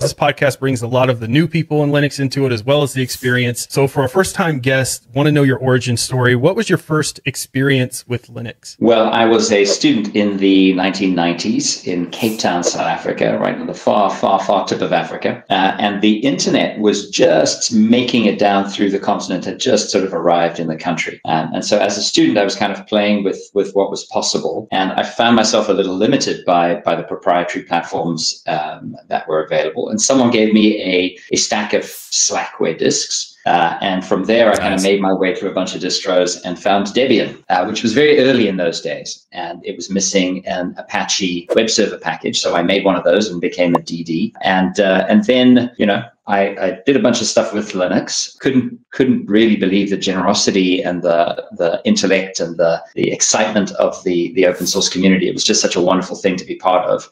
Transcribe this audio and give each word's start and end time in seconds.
This 0.00 0.14
podcast 0.14 0.60
brings 0.60 0.80
a 0.80 0.86
lot 0.86 1.10
of 1.10 1.20
the 1.20 1.28
new 1.28 1.46
people 1.46 1.84
in 1.84 1.90
Linux 1.90 2.18
into 2.18 2.46
it 2.46 2.52
as 2.52 2.64
well 2.64 2.82
as 2.82 2.94
the 2.94 3.02
experience. 3.02 3.66
So 3.68 3.86
for 3.86 4.02
a 4.02 4.08
first 4.08 4.34
time 4.34 4.58
guest, 4.58 5.06
want 5.12 5.26
to 5.26 5.30
know 5.30 5.42
your 5.42 5.58
origin 5.58 5.98
story. 5.98 6.34
What 6.34 6.56
was 6.56 6.70
your 6.70 6.78
first 6.78 7.20
experience 7.26 8.08
with 8.08 8.28
Linux? 8.28 8.76
Well, 8.80 9.10
I 9.10 9.26
was 9.26 9.52
a 9.52 9.66
student 9.66 10.16
in 10.16 10.38
the 10.38 10.72
1990s 10.72 11.86
in 11.86 12.10
Cape 12.12 12.38
Town, 12.38 12.64
South 12.64 12.86
Africa, 12.86 13.38
right 13.38 13.54
in 13.54 13.66
the 13.66 13.74
far, 13.74 14.08
far, 14.08 14.40
far 14.40 14.66
tip 14.66 14.80
of 14.80 14.94
Africa. 14.94 15.44
Uh, 15.50 15.76
and 15.78 16.00
the 16.00 16.20
internet 16.20 16.78
was 16.78 17.10
just 17.10 17.70
making 17.70 18.24
it 18.24 18.38
down 18.38 18.70
through 18.70 18.88
the 18.88 18.98
continent, 18.98 19.44
had 19.44 19.60
just 19.60 19.90
sort 19.90 20.04
of 20.04 20.14
arrived 20.14 20.58
in 20.58 20.68
the 20.68 20.76
country. 20.76 21.20
Um, 21.26 21.52
and 21.52 21.62
so 21.62 21.78
as 21.78 21.98
a 21.98 22.02
student, 22.02 22.38
I 22.38 22.44
was 22.44 22.56
kind 22.56 22.72
of 22.72 22.86
playing 22.86 23.22
with, 23.22 23.50
with 23.52 23.74
what 23.74 23.90
was 23.90 24.06
possible. 24.06 24.66
And 24.72 24.92
I 24.92 25.02
found 25.02 25.36
myself 25.36 25.68
a 25.68 25.74
little 25.74 25.94
limited 25.94 26.42
by, 26.46 26.76
by 26.76 26.96
the 26.96 27.02
proprietary 27.02 27.66
platforms 27.66 28.42
um, 28.46 28.96
that 29.08 29.28
were 29.28 29.44
available 29.44 29.89
and 29.90 30.00
someone 30.00 30.30
gave 30.30 30.52
me 30.52 30.80
a, 30.82 31.18
a 31.32 31.36
stack 31.36 31.72
of 31.72 31.82
Slackware 31.82 32.78
disks. 32.78 33.36
Uh, 33.46 33.78
and 33.80 34.04
from 34.04 34.24
there, 34.24 34.48
I 34.48 34.50
nice. 34.50 34.58
kind 34.58 34.74
of 34.74 34.82
made 34.82 35.00
my 35.00 35.12
way 35.12 35.34
through 35.34 35.50
a 35.50 35.54
bunch 35.54 35.74
of 35.74 35.80
distros 35.80 36.40
and 36.44 36.58
found 36.58 36.88
Debian, 36.88 37.42
uh, 37.48 37.64
which 37.64 37.82
was 37.82 37.94
very 37.94 38.20
early 38.20 38.48
in 38.48 38.58
those 38.58 38.80
days. 38.82 39.26
And 39.32 39.64
it 39.64 39.76
was 39.76 39.88
missing 39.88 40.46
an 40.46 40.74
Apache 40.76 41.48
web 41.54 41.70
server 41.70 41.98
package. 41.98 42.40
So 42.40 42.54
I 42.54 42.62
made 42.62 42.84
one 42.84 42.96
of 42.96 43.04
those 43.04 43.30
and 43.30 43.40
became 43.40 43.74
a 43.74 43.78
DD. 43.78 44.32
And, 44.42 44.78
uh, 44.78 45.06
and 45.08 45.24
then, 45.24 45.72
you 45.78 45.86
know, 45.86 46.04
I, 46.30 46.40
I, 46.64 46.80
did 46.86 46.94
a 46.94 47.02
bunch 47.02 47.20
of 47.20 47.26
stuff 47.26 47.52
with 47.52 47.72
Linux. 47.72 48.38
Couldn't 48.38 48.78
couldn't 48.90 49.26
really 49.26 49.56
believe 49.56 49.90
the 49.90 49.96
generosity 49.96 50.80
and 50.80 51.02
the 51.02 51.44
the 51.56 51.80
intellect 51.84 52.38
and 52.38 52.56
the 52.56 52.80
the 52.94 53.10
excitement 53.10 53.72
of 53.72 54.02
the 54.04 54.32
the 54.34 54.46
open 54.46 54.66
source 54.66 54.88
community. 54.88 55.28
It 55.28 55.34
was 55.34 55.42
just 55.42 55.60
such 55.60 55.74
a 55.74 55.80
wonderful 55.80 56.14
thing 56.14 56.36
to 56.36 56.44
be 56.44 56.54
part 56.54 56.88
of. 56.88 57.10